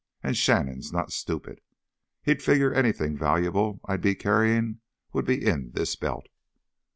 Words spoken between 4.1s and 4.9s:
carryin'